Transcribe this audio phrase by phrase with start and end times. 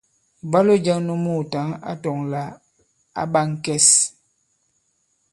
[0.43, 2.43] Ìbwalo jɛ̄ŋ nu muùtaŋ a tɔ̄ŋ lā
[3.21, 3.87] ǎ ɓā ŋ̀kɛs.